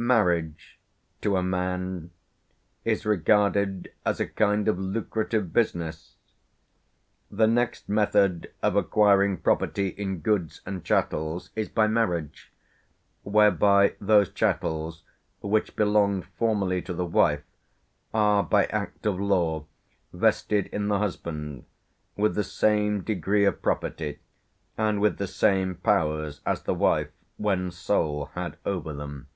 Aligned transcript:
Marriage, 0.00 0.78
to 1.20 1.36
a 1.36 1.42
man, 1.42 2.12
is 2.84 3.04
regarded 3.04 3.90
as 4.06 4.20
a 4.20 4.28
kind 4.28 4.68
of 4.68 4.78
lucrative 4.78 5.52
business: 5.52 6.14
"The 7.32 7.48
next 7.48 7.88
method 7.88 8.52
of 8.62 8.76
acquiring 8.76 9.38
property 9.38 9.88
in 9.88 10.20
goods 10.20 10.60
and 10.64 10.84
chattels 10.84 11.50
is 11.56 11.68
by 11.68 11.88
marriage; 11.88 12.52
whereby 13.24 13.94
those 14.00 14.30
chattels, 14.30 15.02
which 15.40 15.74
belonged 15.74 16.26
formerly 16.26 16.80
to 16.82 16.94
the 16.94 17.04
wife, 17.04 17.42
are 18.14 18.44
by 18.44 18.66
act 18.66 19.04
of 19.04 19.18
law 19.18 19.66
vested 20.12 20.66
in 20.68 20.86
the 20.86 20.98
husband, 20.98 21.64
with 22.14 22.36
the 22.36 22.44
same 22.44 23.00
degree 23.02 23.44
of 23.44 23.60
property, 23.62 24.20
and 24.76 25.00
with 25.00 25.18
the 25.18 25.26
same 25.26 25.74
powers, 25.74 26.40
as 26.46 26.62
the 26.62 26.74
wife, 26.74 27.10
when 27.36 27.72
sole, 27.72 28.26
had 28.36 28.56
over 28.64 28.92
them... 28.92 29.26